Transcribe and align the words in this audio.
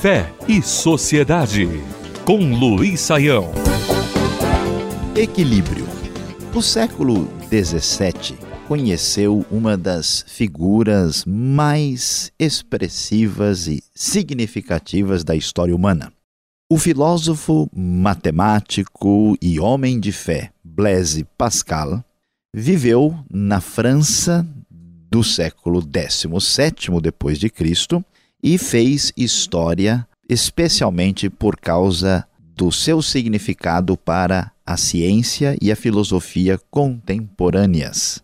Fé 0.00 0.32
e 0.48 0.62
Sociedade, 0.62 1.68
com 2.24 2.54
Luiz 2.54 3.02
Saião. 3.02 3.52
Equilíbrio. 5.14 5.86
O 6.54 6.62
século 6.62 7.28
XVII 7.50 8.38
conheceu 8.66 9.44
uma 9.50 9.76
das 9.76 10.24
figuras 10.26 11.26
mais 11.26 12.32
expressivas 12.38 13.68
e 13.68 13.82
significativas 13.94 15.22
da 15.22 15.36
história 15.36 15.76
humana. 15.76 16.10
O 16.66 16.78
filósofo, 16.78 17.68
matemático 17.70 19.36
e 19.38 19.60
homem 19.60 20.00
de 20.00 20.12
fé 20.12 20.50
Blaise 20.64 21.26
Pascal 21.36 22.02
viveu 22.54 23.14
na 23.30 23.60
França 23.60 24.48
do 25.10 25.22
século 25.22 25.82
XVII 25.82 27.02
depois 27.02 27.38
de 27.38 27.50
Cristo 27.50 28.02
e 28.42 28.58
fez 28.58 29.12
história 29.16 30.06
especialmente 30.28 31.28
por 31.28 31.56
causa 31.56 32.24
do 32.56 32.70
seu 32.70 33.02
significado 33.02 33.96
para 33.96 34.52
a 34.64 34.76
ciência 34.76 35.56
e 35.60 35.72
a 35.72 35.76
filosofia 35.76 36.60
contemporâneas. 36.70 38.22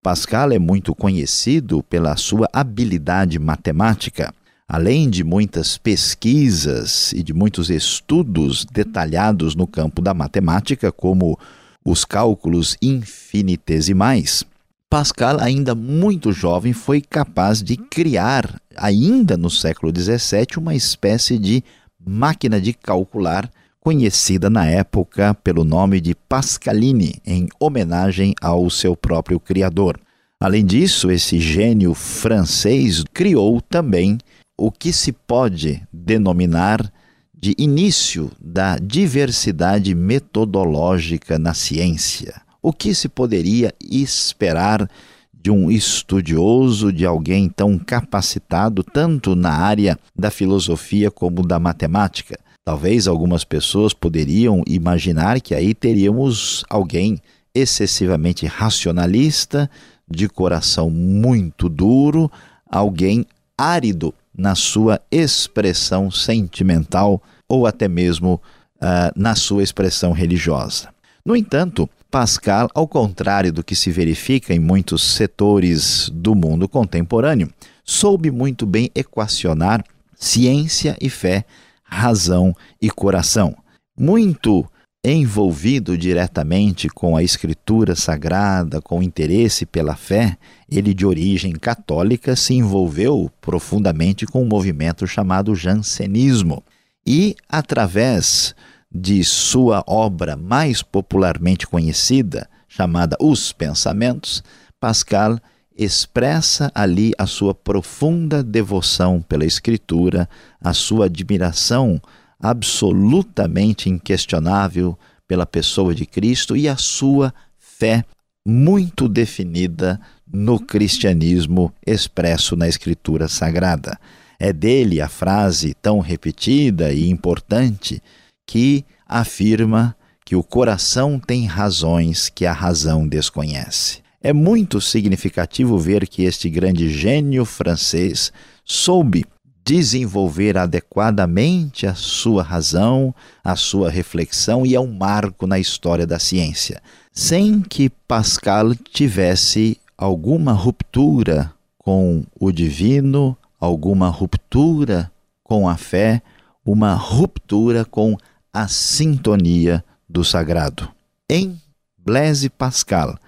Pascal 0.00 0.52
é 0.52 0.58
muito 0.58 0.94
conhecido 0.94 1.82
pela 1.82 2.16
sua 2.16 2.48
habilidade 2.52 3.38
matemática, 3.38 4.32
além 4.68 5.10
de 5.10 5.24
muitas 5.24 5.76
pesquisas 5.76 7.12
e 7.12 7.22
de 7.22 7.34
muitos 7.34 7.70
estudos 7.70 8.64
detalhados 8.64 9.56
no 9.56 9.66
campo 9.66 10.00
da 10.00 10.14
matemática, 10.14 10.92
como 10.92 11.36
os 11.84 12.04
cálculos 12.04 12.76
infinitesimais. 12.80 14.44
Pascal, 14.90 15.38
ainda 15.38 15.74
muito 15.74 16.32
jovem, 16.32 16.72
foi 16.72 17.02
capaz 17.02 17.62
de 17.62 17.76
criar, 17.76 18.58
ainda 18.74 19.36
no 19.36 19.50
século 19.50 19.92
XVII, 19.94 20.56
uma 20.56 20.74
espécie 20.74 21.38
de 21.38 21.62
máquina 22.00 22.58
de 22.58 22.72
calcular 22.72 23.50
conhecida 23.80 24.48
na 24.48 24.64
época 24.64 25.34
pelo 25.34 25.62
nome 25.62 26.00
de 26.00 26.14
Pascaline, 26.14 27.20
em 27.26 27.48
homenagem 27.60 28.34
ao 28.40 28.70
seu 28.70 28.96
próprio 28.96 29.38
criador. 29.38 30.00
Além 30.40 30.64
disso, 30.64 31.10
esse 31.10 31.38
gênio 31.38 31.92
francês 31.92 33.04
criou 33.12 33.60
também 33.60 34.16
o 34.58 34.72
que 34.72 34.90
se 34.90 35.12
pode 35.12 35.82
denominar 35.92 36.90
de 37.38 37.54
início 37.58 38.30
da 38.40 38.78
diversidade 38.78 39.94
metodológica 39.94 41.38
na 41.38 41.52
ciência 41.52 42.47
o 42.62 42.72
que 42.72 42.94
se 42.94 43.08
poderia 43.08 43.74
esperar 43.80 44.88
de 45.32 45.50
um 45.50 45.70
estudioso, 45.70 46.92
de 46.92 47.06
alguém 47.06 47.48
tão 47.48 47.78
capacitado 47.78 48.82
tanto 48.82 49.36
na 49.36 49.52
área 49.52 49.98
da 50.16 50.30
filosofia 50.30 51.10
como 51.10 51.46
da 51.46 51.58
matemática? 51.58 52.38
Talvez 52.64 53.08
algumas 53.08 53.44
pessoas 53.44 53.94
poderiam 53.94 54.62
imaginar 54.66 55.40
que 55.40 55.54
aí 55.54 55.72
teríamos 55.72 56.64
alguém 56.68 57.18
excessivamente 57.54 58.46
racionalista, 58.46 59.70
de 60.10 60.28
coração 60.28 60.90
muito 60.90 61.68
duro, 61.68 62.30
alguém 62.70 63.26
árido 63.56 64.14
na 64.36 64.54
sua 64.54 65.00
expressão 65.10 66.10
sentimental 66.10 67.22
ou 67.48 67.66
até 67.66 67.88
mesmo 67.88 68.40
uh, 68.76 69.12
na 69.16 69.34
sua 69.34 69.62
expressão 69.62 70.12
religiosa. 70.12 70.88
No 71.24 71.34
entanto, 71.34 71.88
Pascal, 72.10 72.70
ao 72.74 72.88
contrário 72.88 73.52
do 73.52 73.62
que 73.62 73.74
se 73.74 73.90
verifica 73.90 74.54
em 74.54 74.58
muitos 74.58 75.02
setores 75.02 76.08
do 76.10 76.34
mundo 76.34 76.66
contemporâneo, 76.66 77.52
soube 77.84 78.30
muito 78.30 78.64
bem 78.64 78.90
equacionar 78.94 79.84
ciência 80.16 80.96
e 81.00 81.10
fé, 81.10 81.44
razão 81.84 82.54
e 82.80 82.90
coração. 82.90 83.54
Muito 83.96 84.66
envolvido 85.04 85.96
diretamente 85.98 86.88
com 86.88 87.14
a 87.14 87.22
escritura 87.22 87.94
sagrada, 87.94 88.80
com 88.80 89.02
interesse 89.02 89.66
pela 89.66 89.94
fé, 89.94 90.36
ele 90.68 90.94
de 90.94 91.04
origem 91.04 91.52
católica 91.52 92.34
se 92.34 92.54
envolveu 92.54 93.30
profundamente 93.40 94.26
com 94.26 94.42
um 94.42 94.48
movimento 94.48 95.06
chamado 95.06 95.54
jansenismo 95.54 96.64
e 97.06 97.36
através 97.48 98.54
de 98.90 99.22
sua 99.22 99.84
obra 99.86 100.36
mais 100.36 100.82
popularmente 100.82 101.66
conhecida, 101.66 102.48
chamada 102.68 103.16
Os 103.20 103.52
Pensamentos, 103.52 104.42
Pascal 104.80 105.38
expressa 105.76 106.72
ali 106.74 107.12
a 107.16 107.26
sua 107.26 107.54
profunda 107.54 108.42
devoção 108.42 109.22
pela 109.22 109.44
Escritura, 109.44 110.28
a 110.60 110.72
sua 110.72 111.06
admiração 111.06 112.00
absolutamente 112.40 113.88
inquestionável 113.88 114.98
pela 115.26 115.46
pessoa 115.46 115.94
de 115.94 116.06
Cristo 116.06 116.56
e 116.56 116.68
a 116.68 116.76
sua 116.76 117.32
fé 117.58 118.04
muito 118.46 119.08
definida 119.08 120.00
no 120.32 120.58
cristianismo 120.58 121.72
expresso 121.86 122.56
na 122.56 122.66
Escritura 122.66 123.28
Sagrada. 123.28 123.98
É 124.38 124.52
dele 124.52 125.00
a 125.00 125.08
frase 125.08 125.74
tão 125.74 126.00
repetida 126.00 126.92
e 126.92 127.08
importante 127.08 128.02
que 128.48 128.82
afirma 129.06 129.94
que 130.24 130.34
o 130.34 130.42
coração 130.42 131.20
tem 131.20 131.44
razões 131.44 132.30
que 132.30 132.46
a 132.46 132.52
razão 132.52 133.06
desconhece. 133.06 134.00
É 134.22 134.32
muito 134.32 134.80
significativo 134.80 135.78
ver 135.78 136.08
que 136.08 136.24
este 136.24 136.48
grande 136.48 136.88
gênio 136.88 137.44
francês 137.44 138.32
soube 138.64 139.26
desenvolver 139.64 140.56
adequadamente 140.56 141.86
a 141.86 141.94
sua 141.94 142.42
razão, 142.42 143.14
a 143.44 143.54
sua 143.54 143.90
reflexão 143.90 144.64
e 144.64 144.74
é 144.74 144.80
um 144.80 144.90
marco 144.90 145.46
na 145.46 145.58
história 145.58 146.06
da 146.06 146.18
ciência, 146.18 146.82
sem 147.12 147.60
que 147.60 147.90
Pascal 147.90 148.74
tivesse 148.74 149.78
alguma 149.96 150.52
ruptura 150.52 151.52
com 151.76 152.24
o 152.40 152.50
divino, 152.50 153.36
alguma 153.60 154.08
ruptura 154.08 155.12
com 155.44 155.68
a 155.68 155.76
fé, 155.76 156.22
uma 156.64 156.94
ruptura 156.94 157.84
com 157.84 158.16
a 158.52 158.68
sintonia 158.68 159.84
do 160.08 160.24
sagrado. 160.24 160.88
Em 161.28 161.60
Blaise 161.96 162.48
Pascal, 162.48 163.18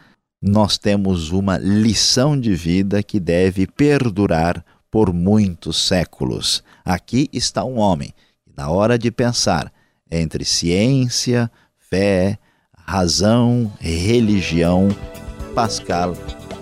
nós 0.41 0.79
temos 0.79 1.31
uma 1.31 1.59
lição 1.59 2.39
de 2.39 2.55
vida 2.55 3.03
que 3.03 3.21
deve 3.21 3.67
perdurar 3.67 4.65
por 4.91 5.13
muitos 5.13 5.87
séculos. 5.87 6.65
Aqui 6.85 7.29
está 7.33 7.65
um 7.65 7.79
homem 7.79 8.15
que, 8.43 8.53
na 8.57 8.71
hora 8.71 8.99
de 8.99 9.11
pensar 9.11 9.71
entre 10.11 10.45
ciência, 10.45 11.51
fé, 11.79 12.39
razão, 12.75 13.73
religião, 13.79 14.89
Pascal 15.55 16.17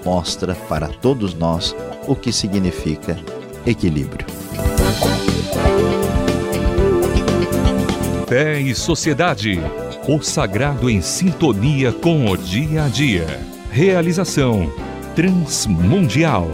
mostra 0.05 0.55
para 0.55 0.89
todos 0.89 1.35
nós 1.35 1.75
o 2.07 2.17
que 2.17 2.33
significa 2.33 3.17
equilíbrio. 3.67 4.27
Fé 8.28 8.61
e 8.61 8.75
Sociedade. 8.75 9.59
O 10.06 10.21
sagrado 10.21 10.91
em 10.91 11.00
sintonia 11.00 11.91
com 11.91 12.27
o 12.27 12.37
dia 12.37 12.84
a 12.84 12.89
dia. 12.89 13.27
Realização 13.71 14.71
Transmundial. 15.16 16.50